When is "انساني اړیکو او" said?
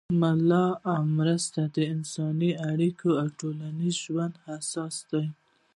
1.93-3.27